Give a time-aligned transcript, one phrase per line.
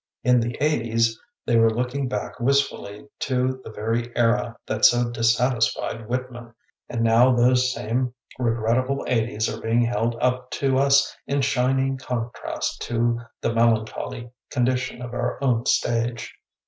[0.23, 5.11] In the 'eighties, they were looking back wist fully to the very era that so
[5.11, 6.55] dissatis fied Whitman,
[6.89, 11.97] and now those same re grettable 'eighties are being held up to us in shining
[11.99, 16.33] contrast to the melancholy condition of our own stage.